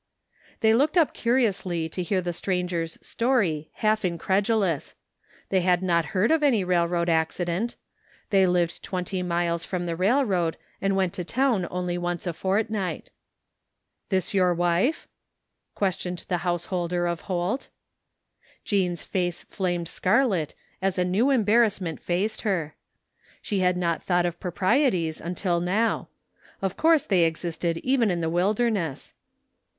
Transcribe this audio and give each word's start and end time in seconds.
They 0.61 0.73
looked 0.73 0.97
up 0.97 1.13
curiously 1.13 1.87
to 1.89 2.01
hear 2.01 2.21
the 2.23 2.33
stranger's 2.33 2.97
story, 3.05 3.69
half 3.85 4.03
incredulous. 4.03 4.95
They 5.49 5.61
had 5.61 5.83
not 5.83 6.05
heard 6.17 6.31
of 6.31 6.41
any 6.41 6.63
railroad 6.63 7.07
accident. 7.07 7.75
They 8.31 8.47
lived 8.47 8.81
twenty 8.81 9.21
miles 9.21 9.63
from 9.63 9.85
the 9.85 9.95
railroad 9.95 10.57
and 10.81 10.95
went 10.95 11.13
to 11.13 11.23
town 11.23 11.67
only 11.69 11.99
once 11.99 12.25
a 12.25 12.33
fortnight." 12.33 13.11
This 14.09 14.33
your 14.33 14.55
wife?" 14.55 15.07
questioned 15.75 16.25
the 16.29 16.37
householder 16.37 17.05
of 17.05 17.21
Holt. 17.29 17.69
66 18.65 19.05
THE 19.05 19.07
FINDING 19.07 19.27
OF 19.29 19.35
JASPER 19.35 19.37
HOLT 19.37 19.37
Jean's 19.37 19.37
face 19.47 19.55
flamed 19.55 19.87
scarlet 19.87 20.55
as 20.81 20.97
a 20.97 21.05
new 21.05 21.29
embarrassment 21.29 22.01
faced 22.01 22.41
her. 22.41 22.73
She 23.39 23.59
had 23.59 23.77
not 23.77 24.01
thought 24.01 24.25
of 24.25 24.39
proprieties 24.39 25.21
until 25.21 25.59
now. 25.59 26.07
Of 26.59 26.75
course 26.75 27.05
they 27.05 27.23
existed 27.25 27.77
even 27.83 28.09
in 28.09 28.21
the 28.21 28.31
wilderness. 28.31 29.13